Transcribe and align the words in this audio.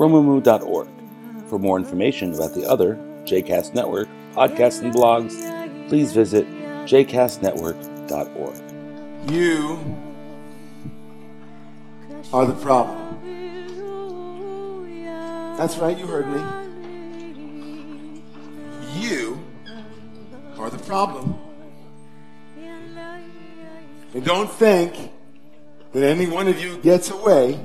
romemu.org. 0.00 0.88
For 1.46 1.58
more 1.58 1.76
information 1.76 2.32
about 2.32 2.54
the 2.54 2.66
other 2.66 2.96
JCast 3.24 3.74
Network 3.74 4.08
podcasts 4.32 4.80
and 4.80 4.94
blogs, 4.94 5.36
please 5.90 6.14
visit 6.14 6.46
jcastnetwork.org. 6.86 9.30
You 9.30 9.78
are 12.32 12.46
the 12.46 12.54
problem. 12.54 12.96
That's 15.58 15.76
right, 15.76 15.98
you 15.98 16.06
heard 16.06 16.28
me. 16.28 16.40
You 18.94 19.38
are 20.56 20.70
the 20.70 20.78
problem. 20.78 21.38
And 24.14 24.24
don't 24.24 24.50
think 24.50 25.12
that 25.92 26.02
any 26.02 26.26
one 26.26 26.48
of 26.48 26.58
you 26.58 26.78
gets 26.78 27.10
away. 27.10 27.60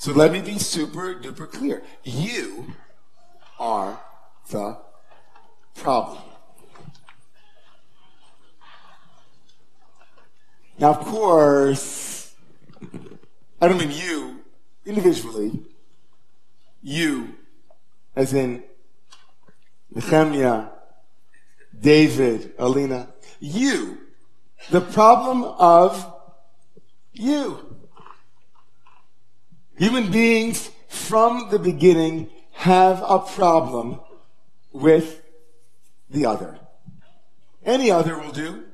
So 0.00 0.12
let 0.12 0.32
me 0.32 0.40
be 0.40 0.58
super 0.58 1.14
duper 1.14 1.46
clear. 1.52 1.82
You 2.04 2.72
are 3.58 4.00
the 4.48 4.78
problem. 5.74 6.22
Now, 10.78 10.94
of 10.94 11.00
course, 11.00 12.34
I 13.60 13.68
don't 13.68 13.76
mean 13.76 13.90
you 13.90 14.40
individually. 14.86 15.66
You, 16.80 17.34
as 18.16 18.32
in 18.32 18.62
Nehemiah, 19.94 20.68
David, 21.78 22.54
Alina. 22.58 23.10
You. 23.38 23.98
The 24.70 24.80
problem 24.80 25.44
of 25.44 26.10
you. 27.12 27.69
Human 29.80 30.10
beings 30.10 30.70
from 30.88 31.48
the 31.50 31.58
beginning 31.58 32.28
have 32.52 33.02
a 33.02 33.18
problem 33.18 33.98
with 34.72 35.22
the 36.10 36.26
other. 36.26 36.58
Any 37.64 37.90
other 37.90 38.18
will 38.18 38.30
do. 38.30 38.64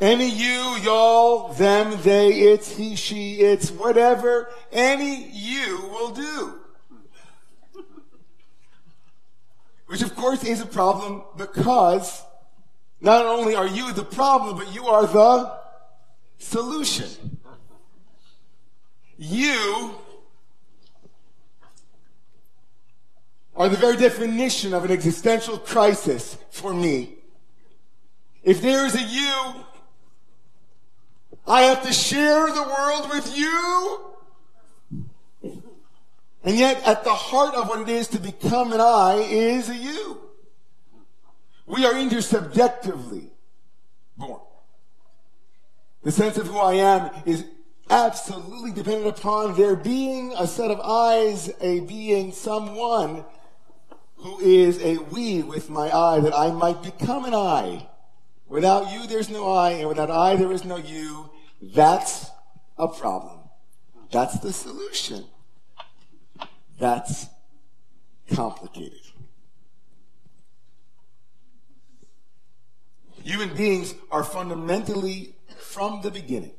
Any 0.00 0.30
you, 0.30 0.78
y'all, 0.82 1.52
them, 1.52 2.00
they, 2.00 2.32
it's, 2.32 2.74
he, 2.74 2.96
she, 2.96 3.40
it's, 3.40 3.70
whatever, 3.70 4.48
any 4.72 5.28
you 5.30 5.90
will 5.90 6.12
do. 6.12 6.54
Which 9.88 10.00
of 10.00 10.16
course 10.16 10.42
is 10.42 10.62
a 10.62 10.66
problem 10.66 11.22
because 11.36 12.22
not 12.98 13.26
only 13.26 13.54
are 13.54 13.66
you 13.66 13.92
the 13.92 14.04
problem, 14.04 14.56
but 14.56 14.74
you 14.74 14.86
are 14.86 15.06
the 15.06 15.52
solution. 16.38 17.40
You 19.18 19.94
are 23.54 23.68
the 23.68 23.76
very 23.76 23.96
definition 23.96 24.74
of 24.74 24.84
an 24.84 24.90
existential 24.90 25.58
crisis 25.58 26.36
for 26.50 26.72
me. 26.72 27.14
If 28.42 28.60
there 28.62 28.86
is 28.86 28.94
a 28.94 29.02
you, 29.02 29.54
I 31.46 31.62
have 31.62 31.82
to 31.82 31.92
share 31.92 32.46
the 32.46 32.62
world 32.62 33.10
with 33.10 33.36
you. 33.36 34.00
And 36.44 36.58
yet, 36.58 36.82
at 36.86 37.04
the 37.04 37.14
heart 37.14 37.54
of 37.54 37.68
what 37.68 37.80
it 37.80 37.88
is 37.88 38.08
to 38.08 38.18
become 38.18 38.72
an 38.72 38.80
I 38.80 39.14
is 39.30 39.68
a 39.68 39.76
you. 39.76 40.18
We 41.66 41.86
are 41.86 41.92
intersubjectively 41.92 43.30
born. 44.16 44.40
The 46.02 46.10
sense 46.10 46.36
of 46.36 46.48
who 46.48 46.58
I 46.58 46.74
am 46.74 47.10
is 47.26 47.44
absolutely 47.90 48.72
dependent 48.72 49.18
upon 49.18 49.56
there 49.56 49.76
being 49.76 50.32
a 50.38 50.46
set 50.46 50.70
of 50.70 50.80
eyes, 50.80 51.50
a 51.60 51.80
being, 51.80 52.32
someone 52.32 53.24
who 54.16 54.38
is 54.40 54.80
a 54.82 54.98
we 54.98 55.42
with 55.42 55.68
my 55.68 55.90
eye, 55.94 56.20
that 56.20 56.36
I 56.36 56.50
might 56.50 56.82
become 56.82 57.24
an 57.24 57.34
I. 57.34 57.88
Without 58.48 58.92
you, 58.92 59.06
there's 59.06 59.30
no 59.30 59.52
I, 59.52 59.70
and 59.70 59.88
without 59.88 60.10
I, 60.10 60.36
there 60.36 60.52
is 60.52 60.64
no 60.64 60.76
you. 60.76 61.30
That's 61.60 62.30
a 62.78 62.88
problem. 62.88 63.40
That's 64.10 64.38
the 64.40 64.52
solution. 64.52 65.24
That's 66.78 67.26
complicated. 68.30 69.00
Human 73.24 73.54
beings 73.54 73.94
are 74.10 74.24
fundamentally, 74.24 75.36
from 75.56 76.02
the 76.02 76.10
beginning, 76.10 76.54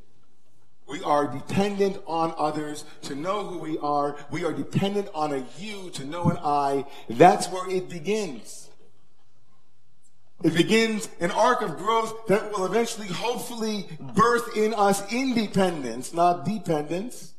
we 0.94 1.02
are 1.02 1.26
dependent 1.26 1.98
on 2.06 2.36
others 2.38 2.86
to 3.02 3.16
know 3.16 3.48
who 3.48 3.58
we 3.58 3.80
are. 3.80 4.16
We 4.30 4.46
are 4.46 4.54
dependent 4.54 5.10
on 5.16 5.34
a 5.34 5.44
you 5.58 5.90
to 5.90 6.06
know 6.06 6.26
an 6.26 6.38
I. 6.38 6.86
That's 7.10 7.48
where 7.50 7.68
it 7.68 7.90
begins. 7.90 8.70
It 10.44 10.54
begins 10.54 11.10
an 11.20 11.32
arc 11.32 11.64
of 11.64 11.78
growth 11.78 12.28
that 12.28 12.52
will 12.52 12.68
eventually, 12.68 13.08
hopefully, 13.08 13.88
birth 14.00 14.56
in 14.56 14.76
us 14.76 15.12
independence, 15.12 16.14
not 16.14 16.46
dependence. 16.46 17.34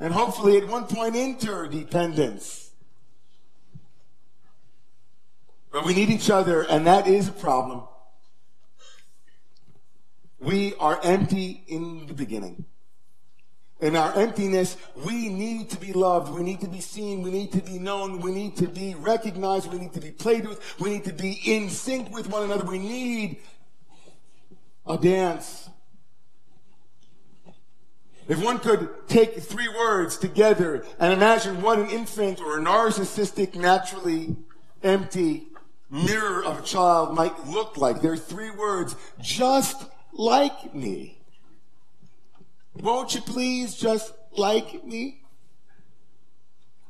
And 0.00 0.12
hopefully, 0.12 0.56
at 0.56 0.66
one 0.66 0.86
point, 0.86 1.14
interdependence. 1.14 2.70
But 5.70 5.86
we 5.86 5.94
need 5.94 6.10
each 6.10 6.28
other, 6.28 6.62
and 6.62 6.88
that 6.88 7.06
is 7.06 7.28
a 7.28 7.32
problem. 7.32 7.84
We 10.38 10.74
are 10.74 11.00
empty 11.02 11.64
in 11.66 12.06
the 12.06 12.14
beginning. 12.14 12.66
In 13.80 13.94
our 13.94 14.14
emptiness, 14.14 14.76
we 15.04 15.28
need 15.28 15.70
to 15.70 15.76
be 15.78 15.92
loved. 15.92 16.32
We 16.32 16.42
need 16.42 16.60
to 16.60 16.68
be 16.68 16.80
seen. 16.80 17.22
We 17.22 17.30
need 17.30 17.52
to 17.52 17.60
be 17.60 17.78
known. 17.78 18.20
We 18.20 18.32
need 18.32 18.56
to 18.56 18.68
be 18.68 18.94
recognized. 18.94 19.70
We 19.70 19.78
need 19.78 19.92
to 19.92 20.00
be 20.00 20.10
played 20.10 20.48
with. 20.48 20.80
We 20.80 20.90
need 20.90 21.04
to 21.04 21.12
be 21.12 21.40
in 21.44 21.68
sync 21.68 22.10
with 22.10 22.28
one 22.28 22.44
another. 22.44 22.64
We 22.64 22.78
need 22.78 23.38
a 24.86 24.96
dance. 24.96 25.68
If 28.28 28.42
one 28.42 28.58
could 28.58 28.88
take 29.08 29.34
three 29.34 29.68
words 29.68 30.16
together 30.16 30.84
and 30.98 31.12
imagine 31.12 31.62
what 31.62 31.78
an 31.78 31.90
infant 31.90 32.40
or 32.40 32.58
a 32.58 32.62
narcissistic, 32.62 33.54
naturally 33.54 34.36
empty 34.82 35.48
mirror 35.90 36.44
of 36.44 36.58
a 36.58 36.62
child 36.62 37.14
might 37.14 37.46
look 37.46 37.76
like, 37.76 38.00
there 38.00 38.12
are 38.12 38.16
three 38.16 38.50
words, 38.50 38.96
just 39.20 39.84
like 40.16 40.74
me. 40.74 41.18
Won't 42.74 43.14
you 43.14 43.20
please 43.20 43.74
just 43.74 44.12
like 44.36 44.84
me? 44.84 45.22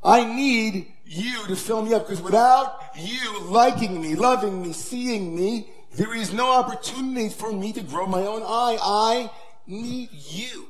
I 0.03 0.25
need 0.25 0.93
you 1.05 1.47
to 1.47 1.57
fill 1.57 1.83
me 1.83 1.95
up 1.95 2.07
because 2.07 2.23
without 2.23 2.79
you 2.97 3.41
liking 3.45 4.01
me, 4.01 4.15
loving 4.15 4.63
me, 4.63 4.73
seeing 4.73 5.35
me, 5.35 5.69
there 5.97 6.15
is 6.15 6.33
no 6.33 6.53
opportunity 6.53 7.29
for 7.29 7.53
me 7.53 7.73
to 7.73 7.83
grow 7.83 8.07
my 8.07 8.21
own 8.21 8.43
I. 8.43 8.79
I 8.81 9.31
need 9.67 10.11
you. 10.13 10.69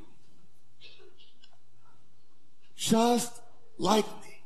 Just 2.76 3.40
like 3.78 4.06
me. 4.06 4.42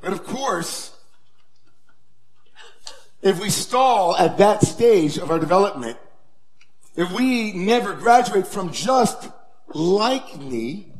But 0.00 0.12
of 0.12 0.24
course, 0.24 0.96
if 3.22 3.40
we 3.40 3.50
stall 3.50 4.16
at 4.16 4.38
that 4.38 4.62
stage 4.62 5.16
of 5.16 5.30
our 5.30 5.38
development, 5.38 5.96
if 6.96 7.10
we 7.12 7.52
never 7.52 7.94
graduate 7.94 8.46
from 8.46 8.72
just 8.72 9.30
like 9.68 10.38
me, 10.40 10.92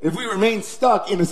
if 0.00 0.16
we 0.16 0.24
remain 0.24 0.62
stuck 0.62 1.10
in 1.10 1.20
a, 1.20 1.26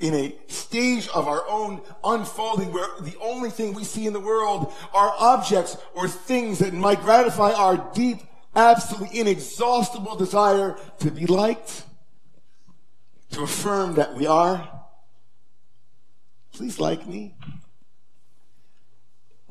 in 0.00 0.14
a 0.14 0.34
stage 0.46 1.08
of 1.08 1.26
our 1.26 1.46
own 1.48 1.82
unfolding 2.04 2.72
where 2.72 2.88
the 3.00 3.16
only 3.20 3.50
thing 3.50 3.74
we 3.74 3.84
see 3.84 4.06
in 4.06 4.12
the 4.12 4.20
world 4.20 4.72
are 4.94 5.12
objects 5.18 5.76
or 5.94 6.08
things 6.08 6.60
that 6.60 6.72
might 6.72 7.00
gratify 7.02 7.52
our 7.52 7.90
deep, 7.94 8.18
absolutely 8.54 9.18
inexhaustible 9.18 10.16
desire 10.16 10.78
to 11.00 11.10
be 11.10 11.26
liked, 11.26 11.84
to 13.32 13.42
affirm 13.42 13.94
that 13.96 14.14
we 14.14 14.26
are, 14.26 14.68
please 16.52 16.78
like 16.80 17.06
me. 17.06 17.34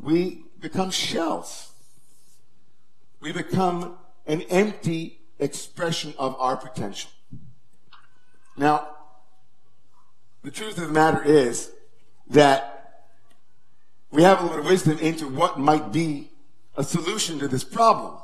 We 0.02 0.46
become 0.60 0.92
shells 0.92 1.68
we 3.20 3.32
become 3.32 3.98
an 4.26 4.42
empty 4.44 5.20
expression 5.40 6.14
of 6.18 6.36
our 6.40 6.56
potential. 6.56 7.10
Now, 8.56 8.88
the 10.44 10.52
truth 10.52 10.78
of 10.78 10.88
the 10.88 10.94
matter 10.94 11.24
is 11.24 11.72
that 12.30 13.06
we 14.12 14.24
have 14.24 14.42
a 14.42 14.46
little 14.46 14.66
wisdom 14.66 14.98
into 15.00 15.28
what 15.28 15.60
might 15.60 15.92
be 15.92 16.32
a 16.76 16.84
solution 16.84 17.40
to 17.40 17.48
this 17.48 17.64
problem. 17.64 18.18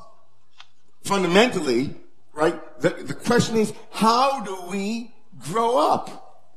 Fundamentally, 1.04 1.96
right, 2.34 2.80
the, 2.80 2.90
the 2.90 3.14
question 3.14 3.58
is, 3.58 3.74
how 3.92 4.42
do 4.44 4.58
we 4.70 5.14
grow 5.40 5.78
up? 5.78 6.50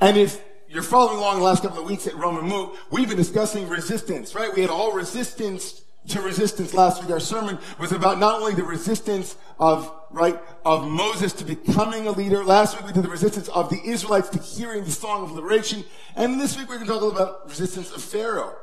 And 0.00 0.16
if 0.16 0.42
you're 0.76 0.82
following 0.82 1.16
along 1.16 1.38
the 1.38 1.42
last 1.42 1.62
couple 1.62 1.78
of 1.78 1.88
weeks 1.88 2.06
at 2.06 2.12
Romemu, 2.12 2.76
we've 2.90 3.08
been 3.08 3.16
discussing 3.16 3.66
resistance, 3.66 4.34
right? 4.34 4.54
We 4.54 4.60
had 4.60 4.68
all 4.68 4.92
resistance 4.92 5.80
to 6.08 6.20
resistance 6.20 6.74
last 6.74 7.00
week. 7.00 7.10
Our 7.10 7.18
sermon 7.18 7.58
was 7.80 7.92
about 7.92 8.20
not 8.20 8.42
only 8.42 8.52
the 8.52 8.62
resistance 8.62 9.36
of, 9.58 9.90
right, 10.10 10.38
of 10.66 10.86
Moses 10.86 11.32
to 11.32 11.46
becoming 11.46 12.06
a 12.06 12.10
leader. 12.10 12.44
Last 12.44 12.76
week 12.76 12.88
we 12.88 12.92
did 12.92 13.04
the 13.04 13.08
resistance 13.08 13.48
of 13.48 13.70
the 13.70 13.80
Israelites 13.86 14.28
to 14.28 14.38
hearing 14.38 14.84
the 14.84 14.90
song 14.90 15.22
of 15.22 15.32
liberation. 15.32 15.82
And 16.14 16.38
this 16.38 16.58
week 16.58 16.68
we're 16.68 16.74
going 16.74 16.88
to 16.88 16.92
talk 16.92 17.10
about 17.10 17.48
resistance 17.48 17.90
of 17.90 18.02
Pharaoh. 18.02 18.54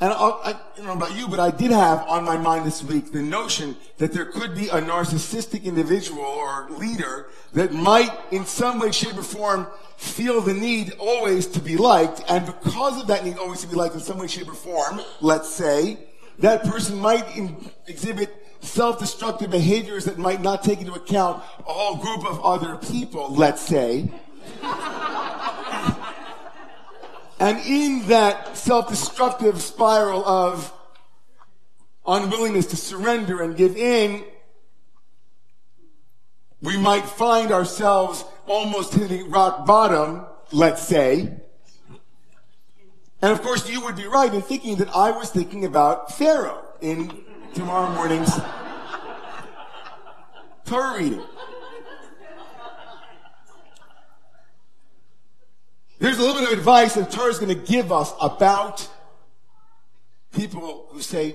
And 0.00 0.12
I'll, 0.12 0.40
I, 0.44 0.52
don't 0.76 0.86
know 0.86 0.92
about 0.92 1.16
you, 1.16 1.26
but 1.26 1.40
I 1.40 1.50
did 1.50 1.72
have 1.72 2.06
on 2.06 2.24
my 2.24 2.36
mind 2.36 2.64
this 2.64 2.84
week 2.84 3.10
the 3.10 3.22
notion 3.22 3.76
that 3.96 4.12
there 4.12 4.26
could 4.26 4.54
be 4.54 4.68
a 4.68 4.80
narcissistic 4.80 5.64
individual 5.64 6.22
or 6.22 6.70
leader 6.70 7.30
that 7.52 7.72
might, 7.72 8.12
in 8.30 8.44
some 8.46 8.78
way, 8.78 8.92
shape, 8.92 9.18
or 9.18 9.22
form, 9.22 9.66
feel 9.96 10.40
the 10.40 10.54
need 10.54 10.92
always 11.00 11.48
to 11.48 11.60
be 11.60 11.76
liked. 11.76 12.22
And 12.28 12.46
because 12.46 13.00
of 13.00 13.08
that 13.08 13.24
need 13.24 13.38
always 13.38 13.60
to 13.62 13.66
be 13.66 13.74
liked 13.74 13.96
in 13.96 14.00
some 14.00 14.18
way, 14.18 14.28
shape, 14.28 14.48
or 14.48 14.54
form, 14.54 15.00
let's 15.20 15.48
say, 15.48 15.98
that 16.38 16.62
person 16.62 17.00
might 17.00 17.36
in, 17.36 17.56
exhibit 17.88 18.46
self-destructive 18.60 19.50
behaviors 19.50 20.04
that 20.04 20.16
might 20.16 20.40
not 20.40 20.62
take 20.62 20.80
into 20.80 20.92
account 20.92 21.42
a 21.60 21.72
whole 21.72 21.96
group 21.96 22.24
of 22.24 22.40
other 22.44 22.76
people, 22.76 23.34
let's 23.34 23.62
say. 23.62 24.08
And 27.40 27.58
in 27.60 28.08
that 28.08 28.56
self-destructive 28.56 29.62
spiral 29.62 30.26
of 30.26 30.72
unwillingness 32.06 32.66
to 32.66 32.76
surrender 32.76 33.42
and 33.42 33.56
give 33.56 33.76
in, 33.76 34.24
we 36.60 36.76
might 36.76 37.04
find 37.04 37.52
ourselves 37.52 38.24
almost 38.46 38.94
hitting 38.94 39.30
rock 39.30 39.66
bottom, 39.66 40.26
let's 40.50 40.82
say. 40.82 41.32
And 43.20 43.32
of 43.32 43.42
course, 43.42 43.68
you 43.68 43.84
would 43.84 43.96
be 43.96 44.06
right 44.06 44.32
in 44.32 44.42
thinking 44.42 44.76
that 44.76 44.88
I 44.94 45.12
was 45.12 45.30
thinking 45.30 45.64
about 45.64 46.16
Pharaoh 46.16 46.64
in 46.80 47.24
tomorrow 47.54 47.94
morning's 47.94 48.30
Torah 50.64 50.98
reading. 50.98 51.22
Here's 56.00 56.16
a 56.16 56.22
little 56.22 56.40
bit 56.40 56.52
of 56.52 56.58
advice 56.58 56.94
that 56.94 57.12
is 57.12 57.38
going 57.40 57.48
to 57.48 57.66
give 57.66 57.90
us 57.90 58.12
about 58.20 58.88
people 60.32 60.86
who 60.90 61.02
say, 61.02 61.34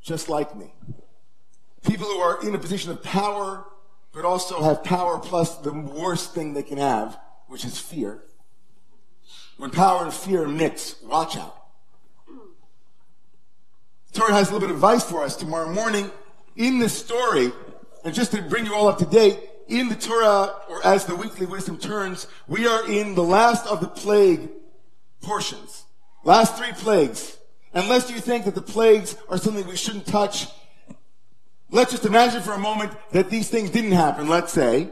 just 0.00 0.28
like 0.28 0.56
me. 0.56 0.72
People 1.84 2.06
who 2.06 2.18
are 2.18 2.46
in 2.46 2.54
a 2.54 2.58
position 2.58 2.92
of 2.92 3.02
power, 3.02 3.64
but 4.12 4.24
also 4.24 4.62
have 4.62 4.84
power 4.84 5.18
plus 5.18 5.56
the 5.56 5.72
worst 5.72 6.32
thing 6.32 6.54
they 6.54 6.62
can 6.62 6.78
have, 6.78 7.18
which 7.48 7.64
is 7.64 7.76
fear. 7.76 8.22
When 9.56 9.70
power 9.70 10.04
and 10.04 10.14
fear 10.14 10.46
mix, 10.46 10.94
watch 11.02 11.36
out. 11.36 11.56
Torah 14.12 14.32
has 14.32 14.48
a 14.48 14.52
little 14.52 14.68
bit 14.68 14.70
of 14.70 14.76
advice 14.76 15.02
for 15.02 15.24
us 15.24 15.34
tomorrow 15.34 15.72
morning 15.72 16.08
in 16.54 16.78
this 16.78 16.96
story. 16.96 17.50
And 18.04 18.14
just 18.14 18.30
to 18.30 18.42
bring 18.42 18.64
you 18.64 18.74
all 18.74 18.86
up 18.86 18.98
to 18.98 19.06
date, 19.06 19.40
in 19.68 19.88
the 19.88 19.94
Torah, 19.94 20.54
or 20.68 20.84
as 20.84 21.04
the 21.04 21.16
weekly 21.16 21.46
wisdom 21.46 21.78
turns, 21.78 22.26
we 22.46 22.66
are 22.66 22.88
in 22.88 23.14
the 23.14 23.22
last 23.22 23.66
of 23.66 23.80
the 23.80 23.88
plague 23.88 24.50
portions. 25.22 25.84
Last 26.24 26.56
three 26.56 26.72
plagues. 26.72 27.38
Unless 27.72 28.10
you 28.10 28.20
think 28.20 28.44
that 28.44 28.54
the 28.54 28.62
plagues 28.62 29.16
are 29.28 29.38
something 29.38 29.66
we 29.66 29.76
shouldn't 29.76 30.06
touch, 30.06 30.46
let's 31.70 31.90
just 31.90 32.04
imagine 32.04 32.42
for 32.42 32.52
a 32.52 32.58
moment 32.58 32.92
that 33.12 33.30
these 33.30 33.48
things 33.48 33.70
didn't 33.70 33.92
happen, 33.92 34.28
let's 34.28 34.52
say. 34.52 34.90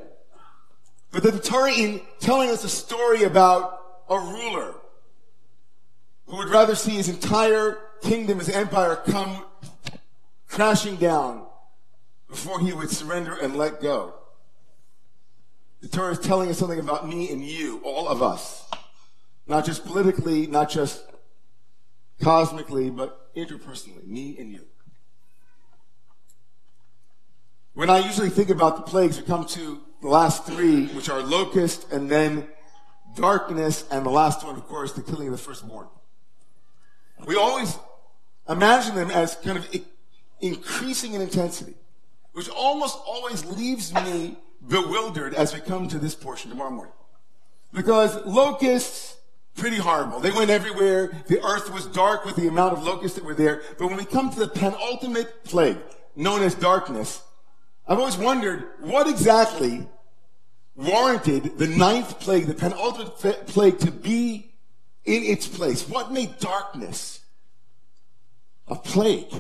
But 1.10 1.22
that 1.22 1.32
the 1.32 1.40
Torah, 1.40 1.72
in 1.72 2.00
telling 2.18 2.50
us 2.50 2.64
a 2.64 2.68
story 2.68 3.22
about 3.24 3.78
a 4.08 4.18
ruler 4.18 4.74
who 6.26 6.38
would 6.38 6.48
rather 6.48 6.74
see 6.74 6.92
his 6.92 7.08
entire 7.08 7.78
kingdom, 8.02 8.38
his 8.38 8.48
empire 8.48 8.96
come 8.96 9.44
crashing 10.48 10.96
down 10.96 11.46
before 12.28 12.60
he 12.60 12.72
would 12.72 12.90
surrender 12.90 13.34
and 13.34 13.56
let 13.56 13.80
go. 13.80 14.14
The 15.82 15.88
Torah 15.88 16.12
is 16.12 16.20
telling 16.20 16.48
us 16.48 16.58
something 16.58 16.78
about 16.78 17.08
me 17.08 17.30
and 17.30 17.44
you, 17.44 17.80
all 17.84 18.08
of 18.08 18.22
us. 18.22 18.64
Not 19.48 19.66
just 19.66 19.84
politically, 19.84 20.46
not 20.46 20.70
just 20.70 21.04
cosmically, 22.22 22.88
but 22.88 23.34
interpersonally, 23.34 24.06
me 24.06 24.36
and 24.38 24.52
you. 24.52 24.64
When 27.74 27.90
I 27.90 27.98
usually 27.98 28.28
think 28.28 28.48
about 28.48 28.76
the 28.76 28.82
plagues, 28.82 29.18
we 29.18 29.24
come 29.24 29.44
to 29.46 29.80
the 30.00 30.08
last 30.08 30.44
three, 30.46 30.86
which 30.88 31.08
are 31.08 31.20
locust 31.20 31.90
and 31.90 32.08
then 32.08 32.46
darkness, 33.16 33.84
and 33.90 34.06
the 34.06 34.10
last 34.10 34.44
one, 34.44 34.54
of 34.54 34.64
course, 34.68 34.92
the 34.92 35.02
killing 35.02 35.26
of 35.26 35.32
the 35.32 35.38
firstborn. 35.38 35.88
We 37.26 37.34
always 37.34 37.76
imagine 38.48 38.94
them 38.94 39.10
as 39.10 39.34
kind 39.34 39.58
of 39.58 39.66
increasing 40.40 41.14
in 41.14 41.22
intensity, 41.22 41.74
which 42.34 42.48
almost 42.48 43.00
always 43.04 43.44
leaves 43.44 43.92
me 43.92 44.36
bewildered 44.66 45.34
as 45.34 45.54
we 45.54 45.60
come 45.60 45.88
to 45.88 45.98
this 45.98 46.14
portion 46.14 46.50
tomorrow 46.50 46.70
morning. 46.70 46.94
Because 47.72 48.24
locusts, 48.26 49.16
pretty 49.56 49.76
horrible. 49.76 50.20
They 50.20 50.30
went 50.30 50.50
everywhere. 50.50 51.10
The 51.26 51.42
earth 51.42 51.72
was 51.72 51.86
dark 51.86 52.24
with 52.24 52.36
the 52.36 52.48
amount 52.48 52.74
of 52.74 52.82
locusts 52.82 53.16
that 53.16 53.24
were 53.24 53.34
there. 53.34 53.62
But 53.78 53.88
when 53.88 53.96
we 53.96 54.04
come 54.04 54.30
to 54.30 54.38
the 54.38 54.48
penultimate 54.48 55.44
plague, 55.44 55.78
known 56.14 56.42
as 56.42 56.54
darkness, 56.54 57.22
I've 57.86 57.98
always 57.98 58.16
wondered 58.16 58.64
what 58.80 59.08
exactly 59.08 59.86
warranted 60.76 61.58
the 61.58 61.66
ninth 61.66 62.20
plague, 62.20 62.46
the 62.46 62.54
penultimate 62.54 63.46
plague, 63.46 63.78
to 63.80 63.90
be 63.90 64.52
in 65.04 65.22
its 65.24 65.46
place. 65.46 65.88
What 65.88 66.12
made 66.12 66.38
darkness 66.38 67.20
a 68.68 68.76
plague? 68.76 69.32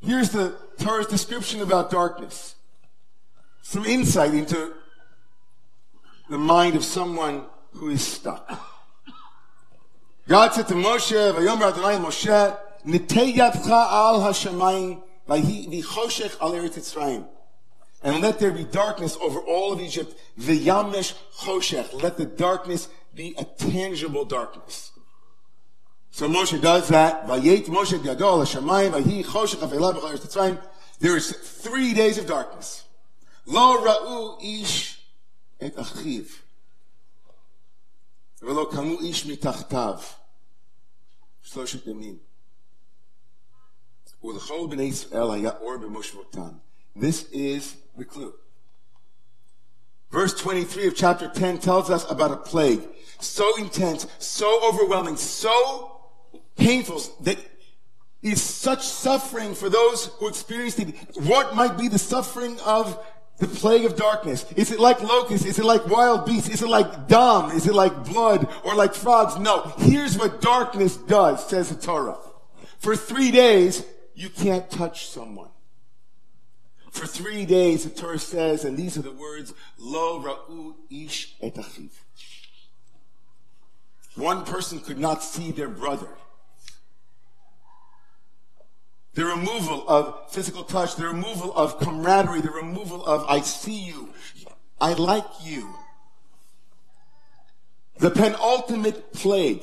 Here's 0.00 0.30
the 0.30 0.54
Torah's 0.78 1.06
description 1.06 1.62
about 1.62 1.90
darkness 1.90 2.56
some 3.64 3.86
insight 3.86 4.34
into 4.34 4.74
the 6.28 6.36
mind 6.36 6.76
of 6.76 6.84
someone 6.84 7.46
who 7.72 7.88
is 7.88 8.06
stuck. 8.06 8.46
God 10.28 10.52
said 10.52 10.68
to 10.68 10.74
Moshe, 10.74 11.32
"Vayomer 11.34 11.72
Adonai 11.72 11.96
Moshe, 11.96 12.58
Nitei 12.86 13.34
yadcha 13.34 13.70
al 13.70 14.20
hashamayim, 14.20 15.02
v'choshech 15.26 16.38
al 16.42 16.52
eretz 16.52 16.74
Mitzrayim." 16.74 17.26
And 18.02 18.20
let 18.20 18.38
there 18.38 18.50
be 18.50 18.64
darkness 18.64 19.16
over 19.18 19.40
all 19.40 19.72
of 19.72 19.80
Egypt. 19.80 20.14
V'yamesh 20.38 21.14
choshech. 21.38 22.02
Let 22.02 22.18
the 22.18 22.26
darkness 22.26 22.88
be 23.14 23.34
a 23.38 23.44
tangible 23.44 24.26
darkness. 24.26 24.92
So 26.10 26.28
Moshe 26.28 26.60
does 26.60 26.88
that. 26.88 27.26
Vayet 27.26 27.64
Moshe 27.66 27.98
yado 27.98 28.20
al 28.20 28.40
hashamayim, 28.44 28.92
v'hi 28.92 29.24
choshech 29.24 29.66
avelav 29.66 29.94
eretz 30.00 30.26
Mitzrayim. 30.26 30.62
There 31.00 31.16
is 31.16 31.30
three 31.32 31.94
days 31.94 32.18
of 32.18 32.26
darkness. 32.26 32.83
לא 33.47 33.83
ראו 33.85 34.39
איש 34.39 35.01
את 35.65 35.79
אחיו, 35.79 36.23
ולא 38.41 38.69
קמו 38.71 38.99
איש 38.99 39.25
מתחתיו, 39.25 39.99
שלושת 41.41 41.87
ימים. 41.87 42.17
ולכל 44.23 44.67
בני 44.69 44.83
ישראל 44.83 45.31
היה 45.31 45.51
אור 45.61 45.77
במושבותם. 45.77 46.49
This 46.95 47.31
is 47.31 47.75
the 47.97 48.05
clue. 48.05 48.33
Verse 50.11 50.33
23 50.33 50.87
of 50.87 50.95
chapter 50.95 51.29
10 51.29 51.59
tells 51.59 51.89
us 51.89 52.09
about 52.09 52.31
a 52.31 52.37
plague 52.37 52.81
so 53.19 53.55
intense, 53.57 54.07
so 54.17 54.67
overwhelming, 54.67 55.17
so 55.17 56.01
painful 56.57 57.01
that 57.21 57.37
is 58.21 58.41
such 58.41 58.85
suffering 58.85 59.53
for 59.53 59.69
those 59.69 60.07
who 60.17 60.27
experienced 60.27 60.79
it. 60.79 60.95
What 61.15 61.55
might 61.55 61.77
be 61.77 61.87
the 61.87 61.99
suffering 61.99 62.59
of 62.61 62.97
the 63.38 63.46
plague 63.46 63.84
of 63.84 63.96
darkness. 63.96 64.50
Is 64.52 64.70
it 64.70 64.78
like 64.78 65.02
locusts? 65.02 65.46
Is 65.46 65.58
it 65.58 65.64
like 65.64 65.86
wild 65.86 66.26
beasts? 66.26 66.48
Is 66.48 66.62
it 66.62 66.68
like 66.68 67.08
dumb? 67.08 67.50
Is 67.50 67.66
it 67.66 67.74
like 67.74 68.04
blood 68.04 68.48
or 68.64 68.74
like 68.74 68.94
frogs? 68.94 69.38
No. 69.38 69.72
Here's 69.78 70.16
what 70.16 70.40
darkness 70.40 70.96
does, 70.96 71.46
says 71.48 71.70
the 71.70 71.74
Torah. 71.74 72.16
For 72.78 72.94
three 72.96 73.30
days, 73.30 73.84
you 74.14 74.28
can't 74.28 74.70
touch 74.70 75.06
someone. 75.06 75.50
For 76.90 77.06
three 77.06 77.44
days, 77.44 77.82
the 77.82 77.90
Torah 77.90 78.20
says, 78.20 78.64
and 78.64 78.76
these 78.76 78.96
are 78.96 79.02
the 79.02 79.10
words, 79.10 79.52
Lo 79.78 80.22
ra'u 80.22 80.74
ish 80.90 81.34
et 81.42 81.56
achiv. 81.56 81.90
One 84.14 84.44
person 84.44 84.78
could 84.78 84.98
not 84.98 85.24
see 85.24 85.50
their 85.50 85.68
brother. 85.68 86.08
The 89.14 89.24
removal 89.24 89.88
of 89.88 90.32
physical 90.32 90.64
touch, 90.64 90.96
the 90.96 91.06
removal 91.06 91.54
of 91.54 91.78
camaraderie, 91.78 92.40
the 92.40 92.50
removal 92.50 93.04
of 93.06 93.24
I 93.28 93.40
see 93.40 93.78
you, 93.78 94.10
I 94.80 94.94
like 94.94 95.26
you. 95.42 95.72
The 97.98 98.10
penultimate 98.10 99.12
plague, 99.12 99.62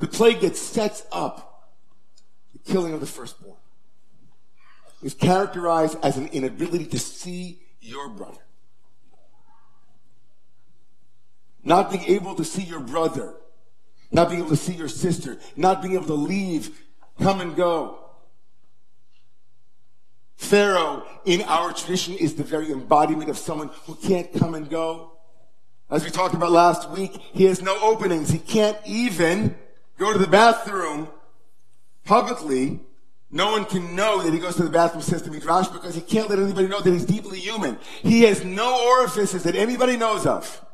the 0.00 0.06
plague 0.06 0.40
that 0.40 0.56
sets 0.56 1.02
up 1.10 1.70
the 2.52 2.58
killing 2.70 2.92
of 2.92 3.00
the 3.00 3.06
firstborn, 3.06 3.56
is 5.02 5.14
characterized 5.14 5.96
as 6.02 6.18
an 6.18 6.26
inability 6.28 6.84
to 6.86 6.98
see 6.98 7.62
your 7.80 8.10
brother. 8.10 8.42
Not 11.64 11.90
being 11.90 12.04
able 12.04 12.34
to 12.34 12.44
see 12.44 12.62
your 12.62 12.80
brother, 12.80 13.34
not 14.12 14.28
being 14.28 14.40
able 14.40 14.50
to 14.50 14.56
see 14.56 14.74
your 14.74 14.88
sister, 14.88 15.38
not 15.56 15.80
being 15.80 15.94
able 15.94 16.06
to 16.06 16.14
leave, 16.14 16.82
come 17.18 17.40
and 17.40 17.56
go. 17.56 18.09
Pharaoh 20.40 21.06
in 21.26 21.42
our 21.42 21.70
tradition 21.70 22.14
is 22.14 22.34
the 22.34 22.42
very 22.42 22.72
embodiment 22.72 23.28
of 23.28 23.36
someone 23.36 23.68
who 23.84 23.94
can't 23.94 24.32
come 24.32 24.54
and 24.54 24.70
go. 24.70 25.12
As 25.90 26.02
we 26.02 26.10
talked 26.10 26.34
about 26.34 26.50
last 26.50 26.88
week, 26.90 27.12
he 27.34 27.44
has 27.44 27.60
no 27.60 27.78
openings. 27.82 28.30
He 28.30 28.38
can't 28.38 28.78
even 28.86 29.54
go 29.98 30.14
to 30.14 30.18
the 30.18 30.26
bathroom 30.26 31.08
publicly. 32.04 32.80
No 33.30 33.52
one 33.52 33.66
can 33.66 33.94
know 33.94 34.22
that 34.22 34.32
he 34.32 34.40
goes 34.40 34.56
to 34.56 34.62
the 34.62 34.70
bathroom, 34.70 35.02
says 35.02 35.20
to 35.22 35.30
Midrash, 35.30 35.68
because 35.68 35.94
he 35.94 36.00
can't 36.00 36.30
let 36.30 36.38
anybody 36.38 36.68
know 36.68 36.80
that 36.80 36.90
he's 36.90 37.04
deeply 37.04 37.38
human. 37.38 37.78
He 38.02 38.22
has 38.22 38.42
no 38.42 38.82
orifices 38.96 39.42
that 39.42 39.54
anybody 39.54 39.98
knows 39.98 40.26
of. 40.26 40.64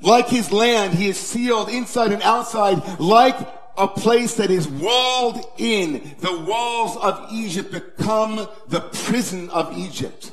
Like 0.00 0.26
his 0.28 0.50
land, 0.50 0.94
he 0.94 1.08
is 1.08 1.16
sealed 1.16 1.68
inside 1.68 2.10
and 2.10 2.22
outside, 2.22 2.98
like 2.98 3.38
a 3.78 3.88
place 3.88 4.34
that 4.34 4.50
is 4.50 4.68
walled 4.68 5.44
in. 5.58 6.16
The 6.20 6.40
walls 6.40 6.96
of 6.96 7.28
Egypt 7.32 7.72
become 7.72 8.48
the 8.68 8.80
prison 8.80 9.50
of 9.50 9.76
Egypt. 9.76 10.32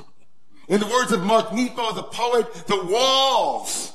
In 0.68 0.80
the 0.80 0.88
words 0.88 1.12
of 1.12 1.24
Mark 1.24 1.54
Nepo, 1.54 1.94
the 1.94 2.04
poet, 2.04 2.52
the 2.68 2.84
walls 2.86 3.94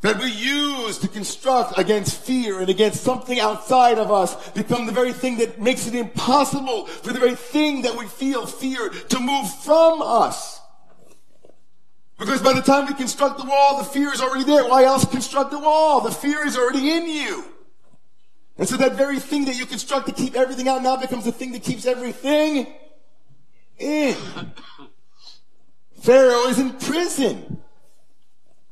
that 0.00 0.18
we 0.18 0.30
use 0.32 0.98
to 0.98 1.08
construct 1.08 1.78
against 1.78 2.20
fear 2.20 2.60
and 2.60 2.68
against 2.68 3.04
something 3.04 3.38
outside 3.38 3.98
of 3.98 4.10
us 4.10 4.50
become 4.50 4.86
the 4.86 4.92
very 4.92 5.12
thing 5.12 5.38
that 5.38 5.60
makes 5.60 5.86
it 5.86 5.94
impossible 5.94 6.86
for 6.86 7.12
the 7.12 7.20
very 7.20 7.36
thing 7.36 7.82
that 7.82 7.96
we 7.96 8.06
feel 8.06 8.44
fear 8.46 8.88
to 8.88 9.20
move 9.20 9.48
from 9.62 10.02
us. 10.02 10.60
Because 12.18 12.42
by 12.42 12.52
the 12.52 12.62
time 12.62 12.86
we 12.86 12.94
construct 12.94 13.38
the 13.38 13.44
wall, 13.44 13.78
the 13.78 13.84
fear 13.84 14.12
is 14.12 14.20
already 14.20 14.44
there. 14.44 14.64
Why 14.64 14.84
else 14.84 15.04
construct 15.04 15.50
the 15.50 15.58
wall? 15.58 16.00
The 16.00 16.10
fear 16.10 16.46
is 16.46 16.56
already 16.56 16.90
in 16.90 17.08
you. 17.08 17.44
And 18.62 18.68
so 18.68 18.76
that 18.76 18.94
very 18.94 19.18
thing 19.18 19.46
that 19.46 19.58
you 19.58 19.66
construct 19.66 20.06
to 20.06 20.12
keep 20.12 20.36
everything 20.36 20.68
out 20.68 20.84
now 20.84 20.96
becomes 20.96 21.24
the 21.24 21.32
thing 21.32 21.50
that 21.50 21.64
keeps 21.64 21.84
everything 21.84 22.72
in. 23.76 24.16
Pharaoh 26.00 26.46
is 26.46 26.60
in 26.60 26.70
prison. 26.74 27.60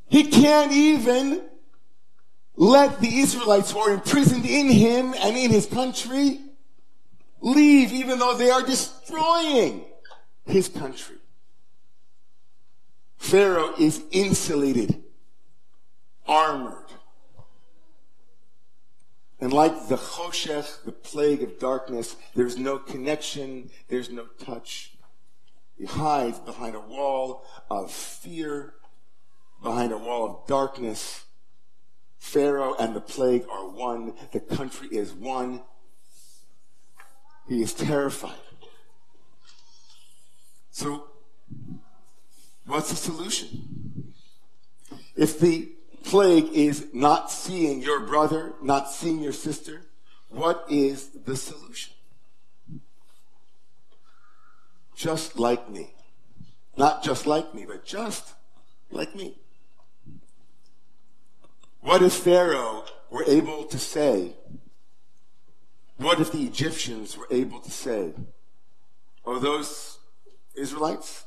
He 0.06 0.28
can't 0.28 0.70
even 0.70 1.42
let 2.54 3.00
the 3.00 3.18
Israelites 3.18 3.72
who 3.72 3.80
are 3.80 3.92
imprisoned 3.92 4.46
in 4.46 4.68
him 4.68 5.12
and 5.18 5.36
in 5.36 5.50
his 5.50 5.66
country 5.66 6.38
leave 7.40 7.92
even 7.92 8.20
though 8.20 8.36
they 8.36 8.50
are 8.50 8.62
destroying 8.62 9.86
his 10.44 10.68
country. 10.68 11.16
Pharaoh 13.16 13.74
is 13.76 14.04
insulated, 14.12 15.02
armored. 16.28 16.90
And 19.40 19.52
like 19.52 19.88
the 19.88 19.96
choshech, 19.96 20.84
the 20.84 20.92
plague 20.92 21.42
of 21.42 21.58
darkness, 21.58 22.16
there's 22.34 22.58
no 22.58 22.78
connection, 22.78 23.70
there's 23.88 24.10
no 24.10 24.26
touch. 24.44 24.92
He 25.78 25.86
hides 25.86 26.38
behind 26.38 26.74
a 26.76 26.80
wall 26.80 27.46
of 27.70 27.90
fear, 27.90 28.74
behind 29.62 29.92
a 29.92 29.98
wall 29.98 30.26
of 30.26 30.46
darkness. 30.46 31.24
Pharaoh 32.18 32.74
and 32.78 32.94
the 32.94 33.00
plague 33.00 33.46
are 33.50 33.66
one. 33.66 34.12
The 34.32 34.40
country 34.40 34.88
is 34.88 35.14
one. 35.14 35.62
He 37.48 37.62
is 37.62 37.72
terrified. 37.72 38.34
So, 40.70 41.08
what's 42.66 42.90
the 42.90 42.96
solution? 42.96 44.12
If 45.16 45.40
the 45.40 45.72
plague 46.04 46.52
is 46.52 46.88
not 46.92 47.30
seeing 47.30 47.82
your 47.82 48.00
brother, 48.00 48.54
not 48.62 48.90
seeing 48.90 49.20
your 49.20 49.32
sister, 49.32 49.82
what 50.28 50.64
is 50.68 51.08
the 51.24 51.36
solution? 51.36 51.92
Just 54.94 55.38
like 55.38 55.68
me. 55.68 55.94
Not 56.76 57.02
just 57.02 57.26
like 57.26 57.54
me, 57.54 57.64
but 57.66 57.84
just 57.84 58.34
like 58.90 59.14
me. 59.14 59.38
What 61.80 62.02
if 62.02 62.12
Pharaoh 62.12 62.84
were 63.10 63.24
able 63.24 63.64
to 63.64 63.78
say, 63.78 64.34
what 65.96 66.20
if 66.20 66.32
the 66.32 66.42
Egyptians 66.42 67.16
were 67.16 67.26
able 67.30 67.60
to 67.60 67.70
say, 67.70 68.12
oh, 69.24 69.38
those 69.38 69.98
Israelites, 70.54 71.24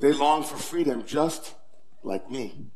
they 0.00 0.12
long 0.12 0.42
for 0.42 0.56
freedom 0.56 1.04
just 1.06 1.54
like 2.02 2.30
me. 2.30 2.66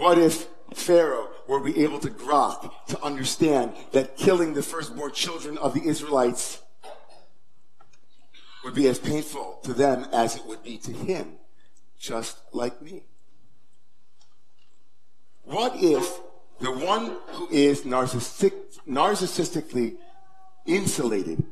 What 0.00 0.16
if 0.16 0.48
Pharaoh 0.72 1.28
were 1.46 1.60
be 1.60 1.84
able 1.84 1.98
to 1.98 2.08
grok, 2.08 2.72
to 2.86 3.02
understand 3.02 3.74
that 3.92 4.16
killing 4.16 4.54
the 4.54 4.62
firstborn 4.62 5.12
children 5.12 5.58
of 5.58 5.74
the 5.74 5.82
Israelites 5.82 6.62
would 8.64 8.72
be 8.72 8.88
as 8.88 8.98
painful 8.98 9.58
to 9.64 9.74
them 9.74 10.06
as 10.10 10.36
it 10.36 10.46
would 10.46 10.62
be 10.62 10.78
to 10.78 10.90
him, 10.90 11.34
just 11.98 12.38
like 12.54 12.80
me? 12.80 13.02
What 15.42 15.74
if 15.76 16.18
the 16.60 16.72
one 16.72 17.18
who 17.32 17.50
is 17.50 17.82
narcissistic, 17.82 18.54
narcissistically 18.88 19.96
insulated 20.64 21.44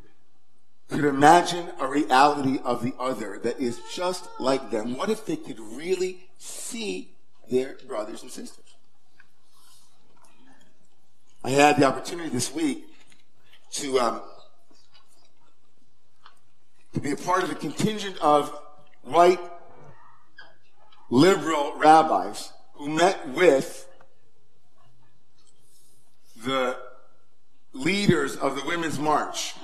could 0.89 1.05
imagine 1.05 1.69
a 1.79 1.87
reality 1.87 2.61
of 2.65 2.83
the 2.83 2.95
other 2.99 3.39
that 3.41 3.61
is 3.61 3.79
just 3.93 4.27
like 4.41 4.71
them? 4.71 4.97
What 4.97 5.11
if 5.11 5.27
they 5.27 5.37
could 5.37 5.61
really 5.61 6.31
see 6.39 7.18
their 7.51 7.77
brothers 7.87 8.23
and 8.23 8.31
sisters? 8.31 8.65
I 11.45 11.51
had 11.51 11.77
the 11.77 11.85
opportunity 11.85 12.29
this 12.29 12.53
week 12.53 12.85
to 13.73 14.01
um, 14.01 14.23
to 16.95 17.01
be 17.01 17.13
a 17.13 17.17
part 17.17 17.45
of 17.45 17.51
a 17.51 17.55
contingent 17.55 18.19
of 18.19 18.53
white 19.03 19.41
liberal 21.11 21.75
rabbis 21.77 22.53
who 22.75 22.89
met 22.89 23.29
with 23.31 23.89
the 26.45 26.77
leaders 27.73 28.37
of 28.37 28.57
the 28.57 28.65
Women's 28.65 28.99
March 28.99 29.55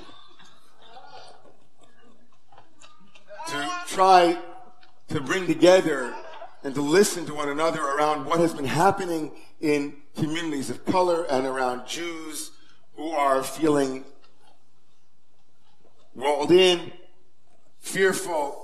to 3.49 3.71
try 3.89 4.39
to 5.09 5.21
bring 5.21 5.47
together 5.47 6.15
and 6.65 6.75
to 6.75 6.81
listen 6.81 7.27
to 7.27 7.35
one 7.35 7.51
another 7.51 7.83
around 7.83 8.25
what 8.25 8.41
has 8.41 8.55
been 8.55 8.65
happening 8.65 9.31
in 9.61 9.95
communities 10.17 10.71
of 10.71 10.85
color 10.87 11.25
and 11.31 11.47
around 11.47 11.87
Jews 11.87 12.53
who 12.97 13.11
are 13.11 13.43
feeling 13.43 14.05
walled 16.15 16.51
in, 16.51 16.91
fearful. 17.81 18.63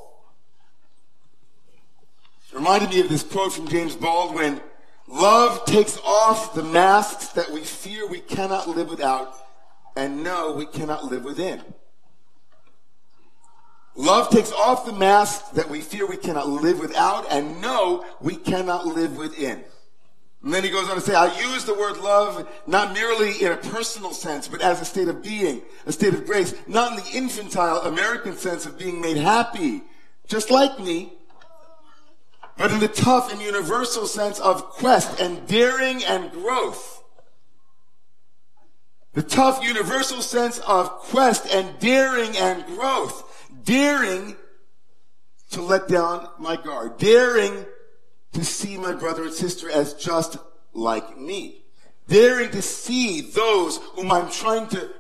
It 2.51 2.57
reminded 2.57 2.91
me 2.91 3.01
of 3.01 3.11
this 3.11 3.23
quote 3.23 3.53
from 3.53 3.69
James 3.69 3.95
Baldwin 3.95 4.61
Love 5.07 5.65
takes 5.65 5.99
off 6.05 6.55
the 6.55 6.63
masks 6.63 7.29
that 7.29 7.51
we 7.51 7.63
fear 7.63 8.07
we 8.07 8.21
cannot 8.21 8.69
live 8.69 8.89
without 8.89 9.35
and 9.97 10.23
know 10.23 10.53
we 10.53 10.65
cannot 10.67 11.05
live 11.05 11.25
within. 11.25 11.61
Love 13.97 14.31
takes 14.31 14.53
off 14.53 14.87
the 14.87 14.93
mask 14.93 15.53
that 15.53 15.69
we 15.69 15.81
fear 15.81 16.07
we 16.07 16.17
cannot 16.17 16.49
live 16.49 16.79
without 16.79 17.31
and 17.31 17.61
know 17.61 18.05
we 18.21 18.37
cannot 18.37 18.87
live 18.87 19.17
within. 19.17 19.65
And 20.43 20.55
then 20.55 20.65
he 20.65 20.71
goes 20.71 20.89
on 20.89 20.95
to 20.95 21.01
say, 21.03 21.15
I 21.15 21.39
use 21.39 21.65
the 21.65 21.75
word 21.75 21.99
love 21.99 22.49
not 22.67 22.95
merely 22.95 23.45
in 23.45 23.53
a 23.53 23.57
personal 23.57 24.13
sense, 24.13 24.49
but 24.49 24.63
as 24.63 24.81
a 24.81 24.87
state 24.87 25.09
of 25.09 25.23
being, 25.23 25.61
a 25.85 25.93
state 25.93 26.15
of 26.15 26.25
grace, 26.25 26.55
not 26.67 26.93
in 26.93 27.05
the 27.05 27.11
infantile 27.13 27.83
American 27.83 28.37
sense 28.37 28.65
of 28.65 28.79
being 28.79 29.03
made 29.03 29.19
happy, 29.19 29.83
just 30.29 30.51
like 30.51 30.79
me, 30.79 31.13
but 32.57 32.71
in 32.71 32.81
the 32.81 32.89
tough 32.89 33.31
and 33.31 33.43
universal 33.43 34.07
sense 34.07 34.41
of 34.41 34.63
quest 34.65 35.21
and 35.21 35.47
daring 35.47 36.03
and 36.05 36.31
growth. 36.31 37.03
The 39.13 39.23
tough 39.23 39.63
universal 39.63 40.23
sense 40.23 40.59
of 40.61 40.89
quest 40.91 41.47
and 41.53 41.79
daring 41.81 42.37
and 42.37 42.65
growth. 42.65 43.30
Daring 43.65 44.37
to 45.51 45.63
let 45.63 45.89
down 45.89 46.29
my 46.39 46.57
guard. 46.57 46.99
Daring 46.99 47.67
to 48.33 48.45
see 48.45 48.77
my 48.77 48.93
brother 48.93 49.25
and 49.25 49.33
sister 49.33 49.71
as 49.71 49.95
just 49.95 50.39
like 50.73 51.19
me. 51.19 51.65
daring 52.11 52.51
to 52.51 52.61
see 52.61 53.21
those 53.21 53.79
whom 53.95 54.11
I'm 54.11 54.31
trying 54.31 54.67
to 54.69 54.91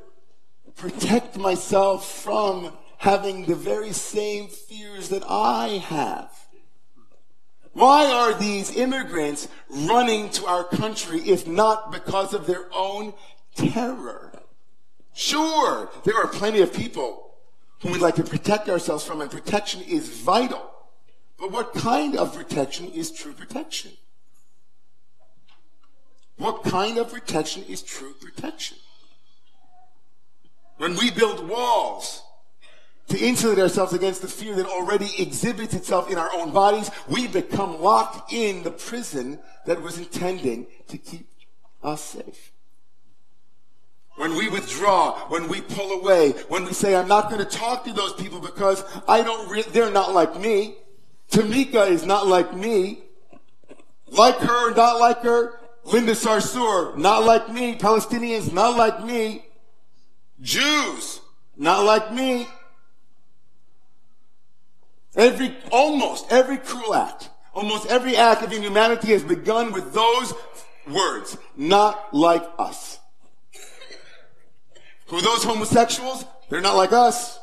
protect 0.77 1.37
myself 1.37 2.09
from 2.23 2.73
having 2.99 3.45
the 3.47 3.57
very 3.57 3.93
same 3.93 4.49
fears 4.49 5.09
that 5.09 5.25
I 5.29 5.83
have. 5.89 6.31
Why 7.73 8.07
are 8.07 8.39
these 8.39 8.77
immigrants 8.77 9.49
running 9.69 10.31
to 10.31 10.47
our 10.47 10.65
country 10.65 11.21
if 11.21 11.47
not 11.47 11.93
because 11.93 12.33
of 12.35 12.47
their 12.47 12.67
own 12.73 13.15
terror? 13.55 14.33
Sure, 15.13 15.91
there 16.05 16.17
are 16.17 16.29
plenty 16.29 16.61
of 16.61 16.73
people 16.73 17.30
whom 17.81 17.93
we'd 17.93 18.01
like 18.01 18.17
to 18.17 18.25
protect 18.25 18.69
ourselves 18.69 19.05
from, 19.05 19.21
and 19.21 19.31
protection 19.31 19.83
is 19.83 20.09
vital. 20.09 20.71
But 21.39 21.53
what 21.53 21.73
kind 21.73 22.17
of 22.17 22.35
protection 22.35 22.91
is 22.93 23.11
true 23.11 23.33
protection? 23.33 23.93
What 26.37 26.63
kind 26.63 26.99
of 26.99 27.13
protection 27.13 27.65
is 27.69 27.83
true 27.83 28.15
protection? 28.15 28.77
When 30.77 30.97
we 30.97 31.11
build 31.11 31.47
walls 31.49 32.23
to 33.09 33.19
insulate 33.19 33.59
ourselves 33.59 33.93
against 33.93 34.23
the 34.23 34.29
fear 34.29 34.55
that 34.55 34.67
already 34.67 35.11
exhibits 35.19 35.75
itself 35.75 36.11
in 36.11 36.17
our 36.17 36.31
own 36.35 36.53
bodies, 36.53 36.91
we 37.09 37.27
become 37.27 37.81
locked 37.81 38.33
in 38.33 38.63
the 38.63 38.71
prison 38.71 39.39
that 39.67 39.83
was 39.83 39.99
intending 39.99 40.67
to 40.89 40.97
keep 40.97 41.29
us 41.83 42.03
safe. 42.03 42.53
When 44.21 44.37
we 44.37 44.51
withdraw, 44.51 45.19
when 45.29 45.49
we 45.49 45.63
pull 45.63 45.93
away, 45.93 46.33
when 46.49 46.67
we 46.67 46.75
say, 46.75 46.95
I'm 46.95 47.09
not 47.09 47.31
going 47.31 47.43
to 47.43 47.51
talk 47.51 47.85
to 47.85 47.93
those 47.95 48.13
people 48.13 48.39
because 48.39 48.85
I 49.09 49.23
don't, 49.23 49.49
re- 49.49 49.63
they're 49.63 49.91
not 49.91 50.13
like 50.13 50.39
me. 50.39 50.75
Tamika 51.31 51.89
is 51.89 52.05
not 52.05 52.27
like 52.27 52.55
me. 52.55 53.01
Like 54.09 54.37
her, 54.37 54.75
not 54.75 55.01
like 55.01 55.23
her. 55.23 55.59
Linda 55.85 56.13
Sarsour, 56.13 56.99
not 56.99 57.25
like 57.25 57.51
me. 57.51 57.77
Palestinians, 57.77 58.53
not 58.53 58.77
like 58.77 59.03
me. 59.03 59.43
Jews, 60.43 61.23
not 61.57 61.87
like 61.87 62.13
me. 62.13 62.47
Every, 65.17 65.57
almost 65.73 66.31
every 66.31 66.59
cruel 66.59 66.95
act, 66.95 67.31
almost 67.55 67.87
every 67.87 68.17
act 68.17 68.43
of 68.43 68.53
inhumanity 68.53 69.13
has 69.13 69.23
begun 69.23 69.73
with 69.73 69.95
those 69.95 70.35
words, 70.87 71.39
not 71.57 72.13
like 72.13 72.45
us. 72.59 73.00
Who 75.11 75.21
those 75.21 75.43
homosexuals? 75.43 76.25
They're 76.49 76.61
not 76.61 76.77
like 76.77 76.93
us. 76.93 77.41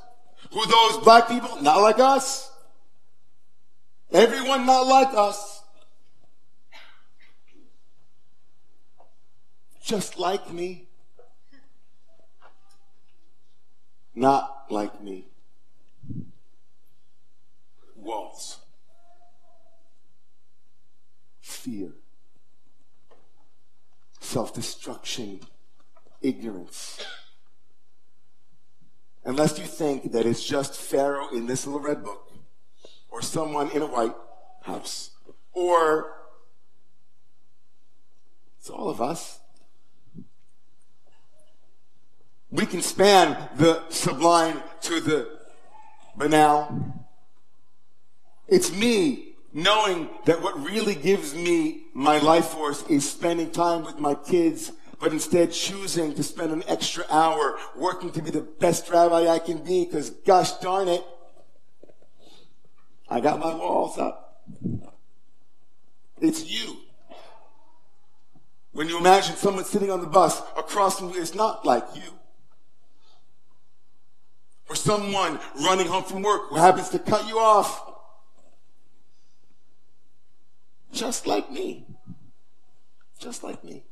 Who 0.53 0.65
those 0.65 1.03
black 1.03 1.27
people? 1.27 1.61
Not 1.61 1.81
like 1.81 1.99
us. 1.99 2.49
Everyone 4.09 4.65
not 4.65 4.87
like 4.87 5.13
us. 5.13 5.61
Just 9.83 10.17
like 10.17 10.51
me. 10.51 10.87
Not 14.15 14.67
like 14.69 15.03
me. 15.03 15.27
Walls. 17.97 18.59
Fear. 21.41 21.91
Self-destruction. 24.21 25.41
Ignorance 26.21 27.01
unless 29.27 29.59
you 29.59 29.65
think 29.65 30.13
that 30.13 30.25
it's 30.25 30.43
just 30.43 30.73
Pharaoh 30.73 31.27
in 31.29 31.45
this 31.45 31.67
little 31.67 31.81
red 31.81 32.01
book, 32.01 32.31
or 33.09 33.21
someone 33.21 33.69
in 33.71 33.81
a 33.81 33.85
white 33.85 34.15
house, 34.63 35.11
or 35.51 36.13
it's 38.57 38.69
all 38.69 38.89
of 38.89 39.01
us. 39.01 39.39
We 42.49 42.65
can 42.65 42.81
span 42.81 43.49
the 43.57 43.83
sublime 43.89 44.63
to 44.83 45.01
the 45.01 45.27
banal. 46.15 47.05
It's 48.47 48.71
me 48.71 49.35
knowing 49.51 50.09
that 50.25 50.41
what 50.41 50.57
really 50.63 50.95
gives 50.95 51.35
me 51.35 51.87
my 51.93 52.17
life 52.19 52.45
force 52.45 52.83
is 52.87 53.09
spending 53.09 53.51
time 53.51 53.83
with 53.83 53.99
my 53.99 54.15
kids 54.15 54.71
but 54.99 55.11
instead 55.11 55.51
choosing 55.51 56.13
to 56.15 56.23
spend 56.23 56.51
an 56.51 56.63
extra 56.67 57.05
hour 57.09 57.57
working 57.75 58.11
to 58.11 58.21
be 58.21 58.31
the 58.31 58.41
best 58.41 58.89
rabbi 58.89 59.27
I 59.27 59.39
can 59.39 59.63
be 59.63 59.85
because 59.85 60.09
gosh 60.09 60.53
darn 60.53 60.87
it, 60.87 61.03
I 63.09 63.19
got 63.19 63.39
my 63.39 63.53
walls 63.53 63.97
up. 63.97 64.43
It's 66.19 66.45
you. 66.45 66.77
When 68.71 68.89
you 68.89 68.97
imagine 68.97 69.35
someone 69.35 69.65
sitting 69.65 69.91
on 69.91 70.01
the 70.01 70.07
bus 70.07 70.39
across 70.57 70.99
from 70.99 71.09
you, 71.09 71.21
it's 71.21 71.35
not 71.35 71.65
like 71.65 71.83
you. 71.95 72.01
Or 74.69 74.75
someone 74.75 75.39
running 75.61 75.87
home 75.87 76.03
from 76.03 76.21
work 76.21 76.49
who 76.49 76.57
happens 76.57 76.89
to 76.89 76.99
cut 76.99 77.27
you 77.27 77.39
off. 77.39 77.93
Just 80.91 81.27
like 81.27 81.51
me. 81.51 81.85
Just 83.19 83.43
like 83.43 83.63
me. 83.63 83.83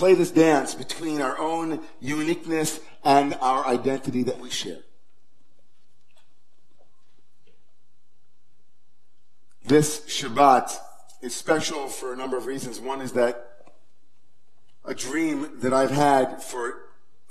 Play 0.00 0.14
this 0.14 0.30
dance 0.30 0.74
between 0.74 1.20
our 1.20 1.38
own 1.38 1.78
uniqueness 2.00 2.80
and 3.04 3.34
our 3.42 3.66
identity 3.66 4.22
that 4.22 4.40
we 4.40 4.48
share. 4.48 4.78
This 9.62 10.00
Shabbat 10.06 10.74
is 11.20 11.36
special 11.36 11.86
for 11.88 12.14
a 12.14 12.16
number 12.16 12.38
of 12.38 12.46
reasons. 12.46 12.80
One 12.80 13.02
is 13.02 13.12
that 13.12 13.66
a 14.86 14.94
dream 14.94 15.58
that 15.60 15.74
I've 15.74 15.90
had 15.90 16.42
for 16.42 16.76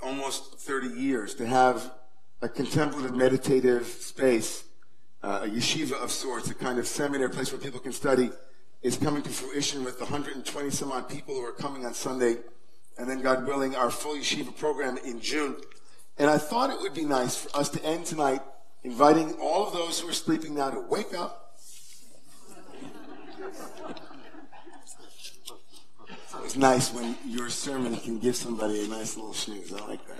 almost 0.00 0.60
30 0.60 0.90
years 0.90 1.34
to 1.34 1.46
have 1.46 1.90
a 2.40 2.48
contemplative 2.48 3.16
meditative 3.16 3.84
space, 3.84 4.62
uh, 5.24 5.40
a 5.42 5.48
yeshiva 5.48 6.00
of 6.00 6.12
sorts, 6.12 6.48
a 6.50 6.54
kind 6.54 6.78
of 6.78 6.86
seminary 6.86 7.30
place 7.30 7.50
where 7.50 7.60
people 7.60 7.80
can 7.80 7.90
study 7.90 8.30
is 8.80 8.96
coming 8.96 9.22
to 9.22 9.28
fruition 9.28 9.82
with 9.82 9.98
120 10.00 10.70
some 10.70 10.92
odd 10.92 11.08
people 11.08 11.34
who 11.34 11.44
are 11.44 11.50
coming 11.50 11.84
on 11.84 11.92
Sunday, 11.92 12.36
and 13.00 13.08
then, 13.08 13.22
God 13.22 13.46
willing, 13.46 13.74
our 13.74 13.90
full 13.90 14.14
yeshiva 14.14 14.54
program 14.54 14.98
in 14.98 15.22
June. 15.22 15.56
And 16.18 16.28
I 16.28 16.36
thought 16.36 16.68
it 16.68 16.78
would 16.80 16.92
be 16.92 17.06
nice 17.06 17.34
for 17.34 17.56
us 17.56 17.70
to 17.70 17.82
end 17.82 18.04
tonight 18.04 18.42
inviting 18.84 19.32
all 19.40 19.66
of 19.66 19.72
those 19.72 19.98
who 19.98 20.08
are 20.10 20.12
sleeping 20.12 20.54
now 20.54 20.68
to 20.68 20.80
wake 20.80 21.14
up. 21.14 21.56
It's 26.44 26.56
nice 26.56 26.92
when 26.92 27.16
your 27.26 27.48
sermon 27.48 27.96
can 27.96 28.18
give 28.18 28.36
somebody 28.36 28.84
a 28.84 28.88
nice 28.88 29.16
little 29.16 29.32
snooze. 29.32 29.72
I 29.72 29.86
like 29.86 30.00
that. 30.06 30.16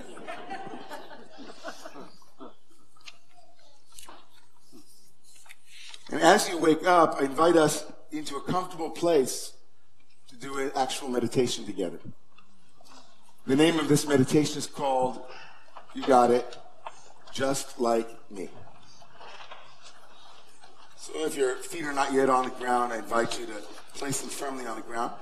And 6.13 6.21
as 6.23 6.49
you 6.49 6.57
wake 6.57 6.87
up, 6.87 7.17
I 7.21 7.25
invite 7.25 7.57
us 7.57 7.85
into 8.11 8.37
a 8.37 8.41
comfortable 8.41 8.89
place 8.89 9.53
to 10.29 10.37
do 10.37 10.59
an 10.59 10.73
actual 10.75 11.09
meditation 11.09 11.67
together. 11.67 11.99
The 13.47 13.57
name 13.57 13.79
of 13.79 13.89
this 13.89 14.07
meditation 14.07 14.59
is 14.59 14.67
called, 14.67 15.19
you 15.95 16.03
got 16.03 16.31
it, 16.31 16.59
Just 17.33 17.81
Like 17.81 18.07
Me. 18.31 18.51
So 20.99 21.25
if 21.25 21.37
your 21.37 21.57
feet 21.57 21.85
are 21.85 21.95
not 21.95 22.13
yet 22.13 22.29
on 22.29 22.45
the 22.45 22.51
ground, 22.51 22.93
I 22.93 22.99
invite 22.99 23.41
you 23.41 23.47
to 23.47 23.55
place 23.95 24.21
them 24.21 24.29
firmly 24.29 24.67
on 24.67 24.77
the 24.77 24.83
ground. 24.83 25.13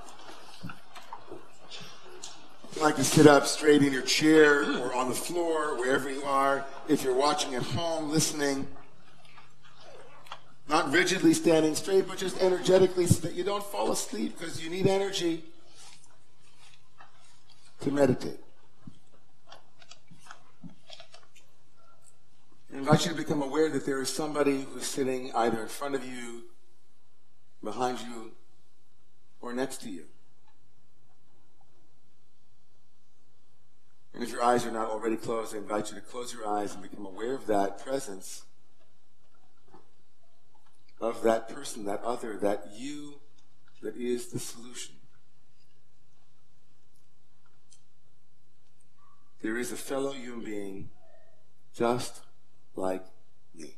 If 0.64 2.74
you'd 2.74 2.82
like 2.82 2.96
to 2.96 3.04
sit 3.04 3.28
up 3.28 3.46
straight 3.46 3.82
in 3.82 3.92
your 3.92 4.02
chair 4.02 4.64
or 4.80 4.92
on 4.94 5.08
the 5.08 5.14
floor, 5.14 5.78
wherever 5.78 6.10
you 6.10 6.24
are, 6.24 6.66
if 6.88 7.04
you're 7.04 7.14
watching 7.14 7.54
at 7.54 7.62
home, 7.62 8.10
listening, 8.10 8.66
not 10.68 10.92
rigidly 10.92 11.34
standing 11.34 11.76
straight, 11.76 12.08
but 12.08 12.18
just 12.18 12.42
energetically 12.42 13.06
so 13.06 13.20
that 13.20 13.34
you 13.34 13.44
don't 13.44 13.64
fall 13.64 13.92
asleep 13.92 14.36
because 14.36 14.62
you 14.62 14.68
need 14.68 14.88
energy 14.88 15.44
to 17.80 17.90
meditate. 17.90 18.40
I 22.72 22.76
invite 22.78 23.04
you 23.06 23.12
to 23.12 23.16
become 23.16 23.42
aware 23.42 23.70
that 23.70 23.86
there 23.86 24.00
is 24.00 24.08
somebody 24.08 24.62
who's 24.62 24.86
sitting 24.86 25.32
either 25.34 25.62
in 25.62 25.68
front 25.68 25.94
of 25.94 26.04
you, 26.04 26.44
behind 27.62 28.00
you, 28.00 28.32
or 29.40 29.52
next 29.52 29.82
to 29.82 29.90
you. 29.90 30.04
And 34.14 34.22
if 34.22 34.30
your 34.30 34.42
eyes 34.42 34.66
are 34.66 34.70
not 34.70 34.90
already 34.90 35.16
closed, 35.16 35.54
I 35.54 35.58
invite 35.58 35.90
you 35.90 35.96
to 35.96 36.00
close 36.00 36.32
your 36.32 36.46
eyes 36.46 36.74
and 36.74 36.82
become 36.82 37.06
aware 37.06 37.34
of 37.34 37.46
that 37.46 37.84
presence 37.84 38.42
of 41.00 41.22
that 41.22 41.48
person, 41.48 41.84
that 41.84 42.02
other, 42.02 42.36
that 42.38 42.72
you 42.74 43.20
that 43.82 43.96
is 43.96 44.28
the 44.28 44.38
solution. 44.38 44.96
There 49.40 49.56
is 49.56 49.70
a 49.70 49.76
fellow 49.76 50.12
human 50.12 50.44
being 50.44 50.90
just 51.72 52.22
like 52.74 53.04
me. 53.54 53.76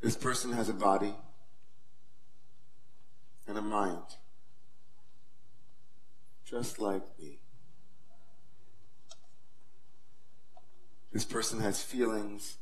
This 0.00 0.16
person 0.16 0.52
has 0.52 0.68
a 0.68 0.72
body 0.72 1.14
and 3.46 3.56
a 3.56 3.62
mind, 3.62 4.16
just 6.44 6.80
like 6.80 7.02
me. 7.18 7.38
This 11.12 11.24
person 11.24 11.60
has 11.60 11.82
feelings, 11.82 12.58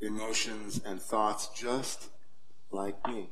emotions, 0.00 0.80
and 0.84 1.00
thoughts 1.00 1.48
just 1.54 2.08
like 2.70 3.06
me. 3.06 3.30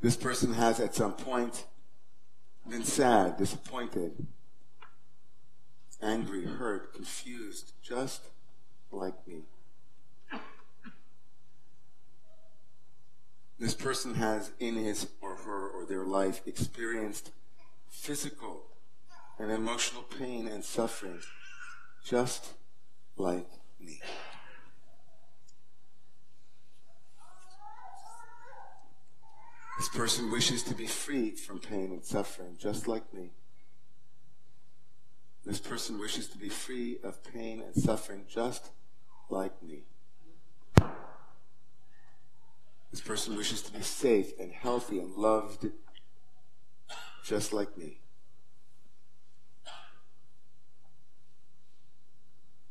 This 0.00 0.16
person 0.16 0.54
has 0.54 0.78
at 0.78 0.94
some 0.94 1.12
point 1.12 1.66
been 2.68 2.84
sad, 2.84 3.36
disappointed, 3.36 4.26
angry, 6.00 6.44
hurt, 6.44 6.94
confused, 6.94 7.72
just 7.82 8.22
like 8.92 9.26
me. 9.26 9.42
This 13.58 13.74
person 13.74 14.14
has 14.14 14.52
in 14.60 14.76
his 14.76 15.08
or 15.20 15.34
her 15.34 15.68
or 15.68 15.84
their 15.84 16.04
life 16.04 16.42
experienced 16.46 17.32
physical 17.88 18.66
and 19.36 19.50
emotional 19.50 20.02
pain 20.02 20.46
and 20.46 20.64
suffering, 20.64 21.20
just 22.04 22.52
like 23.16 23.48
me. 23.80 24.00
This 29.78 29.87
person 29.98 30.30
wishes 30.30 30.62
to 30.62 30.76
be 30.76 30.86
free 30.86 31.32
from 31.32 31.58
pain 31.58 31.90
and 31.90 32.04
suffering, 32.04 32.56
just 32.56 32.86
like 32.86 33.12
me. 33.12 33.32
This 35.44 35.58
person 35.58 35.98
wishes 35.98 36.28
to 36.28 36.38
be 36.38 36.48
free 36.48 36.98
of 37.02 37.24
pain 37.24 37.60
and 37.60 37.74
suffering, 37.74 38.22
just 38.28 38.70
like 39.28 39.60
me. 39.60 39.82
This 42.92 43.00
person 43.00 43.36
wishes 43.36 43.60
to 43.62 43.72
be 43.72 43.82
safe 43.82 44.38
and 44.38 44.52
healthy 44.52 45.00
and 45.00 45.16
loved, 45.16 45.66
just 47.24 47.52
like 47.52 47.76
me. 47.76 47.98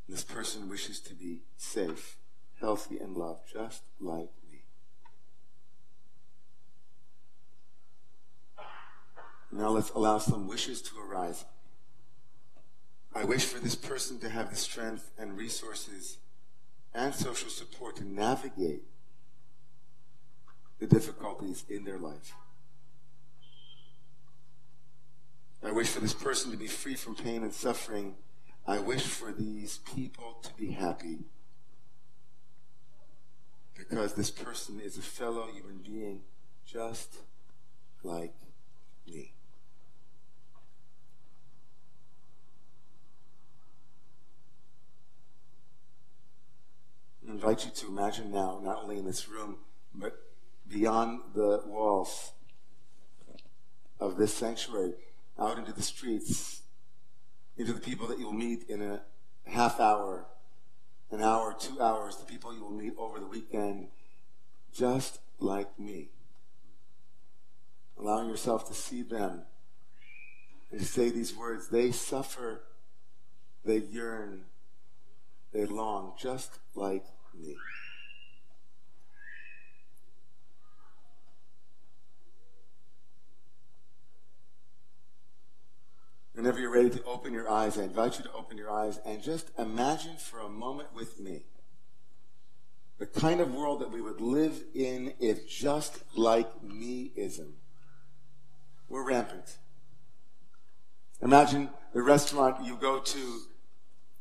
This 0.07 0.23
person 0.23 0.69
wishes 0.69 1.01
to 1.01 1.13
be 1.13 1.41
safe, 1.57 2.15
healthy, 2.61 2.97
and 2.97 3.17
loved, 3.17 3.51
just 3.51 3.83
like 3.99 4.29
Now 9.51 9.69
let's 9.69 9.89
allow 9.91 10.17
some 10.17 10.47
wishes 10.47 10.81
to 10.83 10.91
arise. 10.99 11.45
I 13.15 13.23
wish 13.23 13.45
for 13.45 13.59
this 13.59 13.75
person 13.75 14.19
to 14.19 14.29
have 14.29 14.49
the 14.49 14.55
strength 14.55 15.11
and 15.17 15.37
resources 15.37 16.17
and 16.93 17.15
social 17.15 17.49
support 17.49 17.95
to 17.97 18.07
navigate 18.07 18.83
the 20.79 20.87
difficulties 20.87 21.63
in 21.69 21.83
their 21.83 21.97
life. 21.97 22.33
I 25.63 25.71
wish 25.71 25.87
for 25.87 25.99
this 25.99 26.13
person 26.13 26.51
to 26.51 26.57
be 26.57 26.67
free 26.67 26.95
from 26.95 27.15
pain 27.15 27.41
and 27.41 27.53
suffering. 27.53 28.15
I 28.67 28.79
wish 28.79 29.03
for 29.03 29.31
these 29.31 29.79
people 29.79 30.37
to 30.43 30.53
be 30.53 30.71
happy 30.71 31.19
because 33.75 34.13
this 34.13 34.31
person 34.31 34.79
is 34.79 34.97
a 34.97 35.01
fellow 35.01 35.47
human 35.47 35.77
being 35.77 36.21
just 36.65 37.17
like 38.03 38.33
me. 39.07 39.33
Invite 47.27 47.65
you 47.65 47.71
to 47.71 47.87
imagine 47.87 48.31
now, 48.31 48.59
not 48.63 48.83
only 48.83 48.97
in 48.97 49.05
this 49.05 49.27
room, 49.27 49.57
but 49.93 50.17
beyond 50.67 51.21
the 51.33 51.61
walls 51.65 52.31
of 53.99 54.17
this 54.17 54.33
sanctuary, 54.33 54.93
out 55.39 55.57
into 55.57 55.73
the 55.73 55.81
streets, 55.81 56.61
into 57.57 57.73
the 57.73 57.79
people 57.79 58.07
that 58.07 58.19
you'll 58.19 58.33
meet 58.33 58.63
in 58.69 58.81
a 58.81 59.01
half 59.45 59.79
hour, 59.79 60.25
an 61.11 61.21
hour, 61.21 61.55
two 61.57 61.81
hours, 61.81 62.17
the 62.17 62.25
people 62.25 62.53
you 62.53 62.61
will 62.61 62.71
meet 62.71 62.93
over 62.97 63.19
the 63.19 63.25
weekend, 63.25 63.87
just 64.73 65.19
like 65.39 65.79
me. 65.79 66.09
Allowing 67.99 68.29
yourself 68.29 68.67
to 68.67 68.73
see 68.73 69.01
them 69.01 69.41
and 70.71 70.79
to 70.79 70.85
say 70.85 71.09
these 71.09 71.35
words. 71.35 71.69
They 71.69 71.91
suffer, 71.91 72.63
they 73.65 73.77
yearn, 73.77 74.45
they 75.51 75.65
long, 75.65 76.13
just 76.19 76.59
like 76.75 77.05
me. 77.39 77.55
Whenever 86.33 86.59
you're 86.59 86.71
ready 86.71 86.89
to 86.91 87.03
open 87.03 87.33
your 87.33 87.49
eyes, 87.49 87.79
I 87.79 87.83
invite 87.83 88.19
you 88.19 88.23
to 88.23 88.31
open 88.33 88.57
your 88.57 88.69
eyes 88.69 88.99
and 89.05 89.23
just 89.23 89.49
imagine 89.57 90.17
for 90.17 90.39
a 90.39 90.49
moment 90.49 90.93
with 90.93 91.19
me 91.19 91.45
the 92.99 93.05
kind 93.05 93.41
of 93.41 93.53
world 93.53 93.81
that 93.81 93.91
we 93.91 94.01
would 94.01 94.21
live 94.21 94.63
in 94.73 95.13
if 95.19 95.47
just 95.47 96.03
like 96.15 96.47
meism 96.63 97.53
were 98.89 99.03
rampant. 99.03 99.57
Imagine 101.21 101.69
the 101.93 102.01
restaurant 102.01 102.65
you 102.65 102.75
go 102.75 102.99
to 102.99 103.41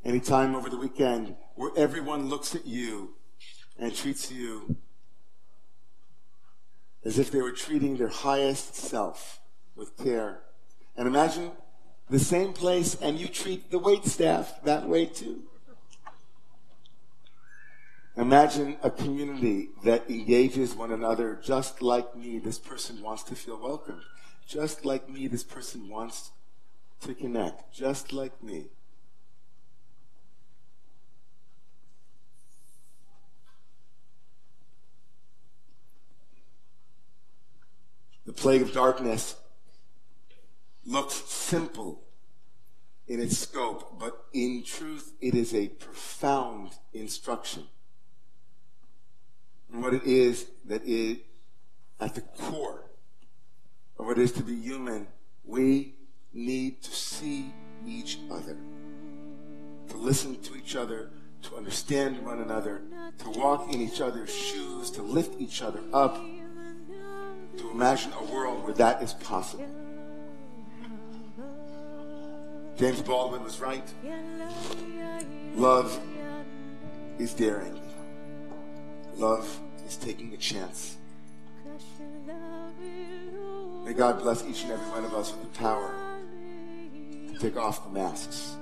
anytime 0.06 0.54
over 0.54 0.70
the 0.70 0.76
weekend 0.76 1.34
where 1.56 1.72
everyone 1.76 2.28
looks 2.28 2.54
at 2.54 2.64
you 2.64 3.14
and 3.76 3.94
treats 3.94 4.30
you 4.30 4.76
as 7.04 7.18
if 7.18 7.32
they 7.32 7.42
were 7.42 7.50
treating 7.50 7.96
their 7.96 8.08
highest 8.08 8.76
self 8.76 9.40
with 9.74 9.96
care. 9.96 10.42
And 10.96 11.08
imagine 11.08 11.50
the 12.08 12.20
same 12.20 12.52
place 12.52 12.94
and 12.94 13.18
you 13.18 13.26
treat 13.26 13.72
the 13.72 13.80
wait 13.80 14.04
staff 14.04 14.62
that 14.62 14.88
way 14.88 15.06
too. 15.06 15.42
Imagine 18.16 18.76
a 18.84 18.90
community 18.90 19.70
that 19.84 20.08
engages 20.08 20.72
one 20.74 20.92
another 20.92 21.38
just 21.42 21.82
like 21.82 22.16
me. 22.16 22.38
This 22.38 22.60
person 22.60 23.02
wants 23.02 23.24
to 23.24 23.34
feel 23.34 23.60
welcome. 23.60 24.00
Just 24.46 24.84
like 24.84 25.10
me, 25.10 25.26
this 25.26 25.42
person 25.42 25.88
wants 25.88 26.30
to 27.00 27.12
connect. 27.12 27.74
Just 27.74 28.12
like 28.12 28.40
me. 28.40 28.66
The 38.26 38.32
plague 38.32 38.62
of 38.62 38.72
darkness 38.72 39.36
looks 40.84 41.14
simple 41.14 42.02
in 43.06 43.20
its 43.20 43.38
scope, 43.38 43.98
but 44.00 44.24
in 44.32 44.64
truth, 44.64 45.12
it 45.20 45.34
is 45.34 45.54
a 45.54 45.68
profound 45.68 46.72
instruction. 46.92 47.64
And 49.72 49.80
what 49.80 49.94
it 49.94 50.04
is 50.04 50.46
that 50.64 50.82
it, 50.84 51.24
at 52.00 52.16
the 52.16 52.20
core 52.20 52.90
of 53.98 54.06
what 54.06 54.18
it 54.18 54.22
is 54.22 54.32
to 54.32 54.42
be 54.42 54.56
human, 54.56 55.06
we 55.44 55.94
need 56.32 56.82
to 56.82 56.90
see 56.90 57.52
each 57.86 58.18
other, 58.30 58.56
to 59.88 59.96
listen 59.96 60.40
to 60.42 60.56
each 60.56 60.74
other, 60.74 61.10
to 61.42 61.56
understand 61.56 62.24
one 62.24 62.40
another, 62.40 62.82
to 63.18 63.30
walk 63.30 63.72
in 63.72 63.80
each 63.80 64.00
other's 64.00 64.34
shoes, 64.34 64.90
to 64.90 65.02
lift 65.02 65.40
each 65.40 65.62
other 65.62 65.80
up, 65.92 66.20
to 67.58 67.70
imagine 67.70 68.12
a 68.12 68.24
world 68.24 68.64
where 68.64 68.74
that 68.74 69.02
is 69.02 69.14
possible. 69.14 69.66
James 72.76 73.00
Baldwin 73.00 73.42
was 73.42 73.60
right. 73.60 73.84
Love 75.54 75.98
is 77.18 77.32
daring. 77.32 77.80
Love 79.16 79.60
is 79.86 79.96
taking 79.96 80.34
a 80.34 80.36
chance. 80.36 80.96
May 83.84 83.92
God 83.92 84.20
bless 84.20 84.44
each 84.44 84.64
and 84.64 84.72
every 84.72 84.90
one 84.90 85.04
of 85.04 85.14
us 85.14 85.32
with 85.32 85.52
the 85.52 85.58
power 85.58 85.94
to 87.32 87.38
take 87.38 87.56
off 87.56 87.84
the 87.84 87.90
masks 87.90 88.56